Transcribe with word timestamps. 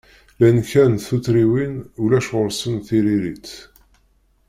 Llant 0.37 0.65
kra 0.69 0.85
n 0.87 0.95
tuttriwin 1.05 1.73
ulac 2.01 2.27
ɣur-sent 2.35 2.85
tiririt. 2.87 3.49